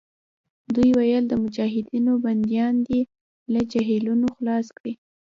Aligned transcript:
دوی 0.75 0.89
ویل 0.97 1.23
د 1.27 1.33
مجاهدینو 1.43 2.13
بندیان 2.25 2.75
دې 2.87 3.01
له 3.53 3.61
جېلونو 3.71 4.27
خلاص 4.35 4.65
کړي. 4.77 4.93